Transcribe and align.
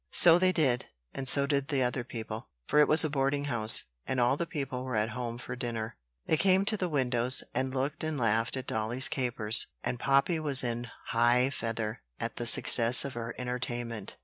So 0.09 0.39
they 0.39 0.51
did, 0.51 0.87
and 1.13 1.29
so 1.29 1.45
did 1.45 1.67
the 1.67 1.83
other 1.83 2.03
people; 2.03 2.49
for 2.67 2.79
it 2.79 2.87
was 2.87 3.05
a 3.05 3.09
boarding 3.11 3.45
house, 3.45 3.83
and 4.07 4.19
all 4.19 4.35
the 4.35 4.47
people 4.47 4.83
were 4.83 4.95
at 4.95 5.11
home 5.11 5.37
for 5.37 5.55
dinner. 5.55 5.95
They 6.25 6.37
came 6.37 6.65
to 6.65 6.75
the 6.75 6.89
windows, 6.89 7.43
and 7.53 7.71
looked 7.75 8.03
and 8.03 8.17
laughed 8.17 8.57
at 8.57 8.65
dolly's 8.65 9.07
capers, 9.07 9.67
and 9.83 9.99
Poppy 9.99 10.39
was 10.39 10.63
in 10.63 10.87
high 11.09 11.51
feather 11.51 12.01
at 12.19 12.37
the 12.37 12.47
success 12.47 13.05
of 13.05 13.13
her 13.13 13.35
entertainment. 13.37 14.17